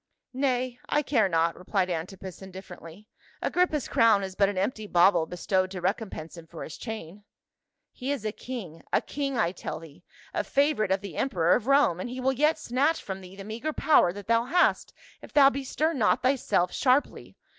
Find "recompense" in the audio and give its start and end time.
5.79-6.35